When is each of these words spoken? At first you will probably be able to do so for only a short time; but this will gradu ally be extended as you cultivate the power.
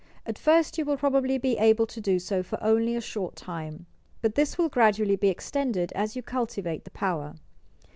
At 0.25 0.39
first 0.39 0.79
you 0.79 0.85
will 0.85 0.97
probably 0.97 1.37
be 1.37 1.59
able 1.59 1.85
to 1.85 2.01
do 2.01 2.17
so 2.17 2.41
for 2.41 2.57
only 2.59 2.95
a 2.95 3.01
short 3.01 3.35
time; 3.35 3.85
but 4.23 4.33
this 4.33 4.57
will 4.57 4.67
gradu 4.67 5.05
ally 5.05 5.15
be 5.15 5.29
extended 5.29 5.91
as 5.93 6.15
you 6.15 6.23
cultivate 6.23 6.85
the 6.85 6.89
power. 6.89 7.35